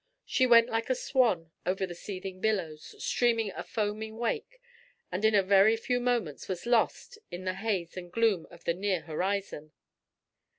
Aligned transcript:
She 0.25 0.47
went 0.47 0.67
like 0.67 0.89
a 0.89 0.95
swan 0.95 1.51
over 1.63 1.85
the 1.85 1.93
seething 1.93 2.41
billows, 2.41 2.95
streaming 2.97 3.51
a 3.51 3.61
foaming 3.63 4.17
wake, 4.17 4.59
and 5.11 5.23
in 5.23 5.35
a 5.35 5.43
very 5.43 5.77
few 5.77 5.99
moments 5.99 6.47
was 6.47 6.65
lost 6.65 7.19
in 7.29 7.45
the 7.45 7.53
haze 7.53 7.95
and 7.95 8.11
gloom 8.11 8.47
of 8.49 8.63
the 8.63 8.73
near 8.73 9.01
horizon. 9.01 9.73